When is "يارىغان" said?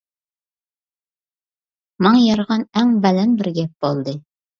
2.21-2.65